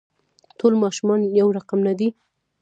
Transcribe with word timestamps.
ټول 0.59 0.73
ماشومان 0.83 1.19
يو 1.39 1.47
رقم 1.57 1.79
نه 1.87 1.93
دي. 1.99 2.09